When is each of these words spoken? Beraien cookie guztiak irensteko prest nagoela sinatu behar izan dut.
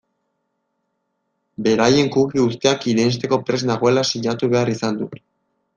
Beraien 1.67 2.11
cookie 2.15 2.47
guztiak 2.47 2.89
irensteko 2.95 3.41
prest 3.51 3.71
nagoela 3.73 4.09
sinatu 4.15 4.53
behar 4.57 4.77
izan 4.79 5.01
dut. 5.05 5.21